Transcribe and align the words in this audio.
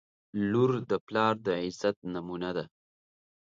•لور 0.51 0.71
د 0.89 0.91
پلار 1.05 1.35
د 1.45 1.47
عزت 1.63 1.97
نمونه 2.13 2.49
ده. 2.57 2.65